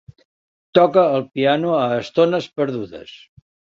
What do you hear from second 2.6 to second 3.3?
perdudes.